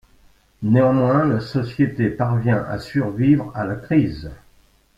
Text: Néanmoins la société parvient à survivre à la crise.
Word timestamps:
Néanmoins 0.63 1.25
la 1.27 1.39
société 1.39 2.09
parvient 2.09 2.63
à 2.67 2.79
survivre 2.79 3.51
à 3.53 3.65
la 3.65 3.75
crise. 3.75 4.31